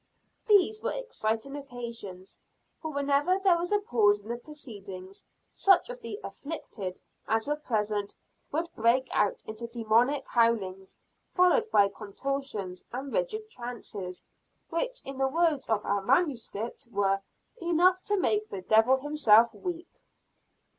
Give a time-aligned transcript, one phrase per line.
[0.47, 2.41] These were exciting occasions,
[2.79, 7.55] for, whenever there was a pause in the proceedings, such of the "afflicted" as were
[7.55, 8.15] present
[8.51, 10.97] would break out into demoniac howlings,
[11.35, 14.23] followed by contortions and rigid trances,
[14.71, 17.21] which, in the words of our manuscript, were
[17.61, 19.95] "enough to make the devil himself weep."